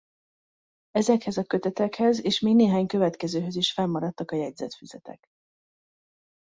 Ezekhez 0.91 1.37
a 1.37 1.43
kötetekhez 1.43 2.23
és 2.25 2.39
még 2.39 2.55
néhány 2.55 2.85
következőhöz 2.87 3.55
is 3.55 3.71
fennmaradtak 3.73 4.31
a 4.31 4.35
jegyzetfüzetek. 4.35 5.27